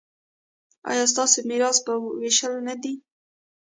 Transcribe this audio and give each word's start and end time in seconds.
ایا 0.89 1.05
ستاسو 1.13 1.39
میراث 1.49 1.77
به 1.85 1.93
ویشل 2.21 2.53
نه 2.67 2.75
شي؟ 2.83 2.93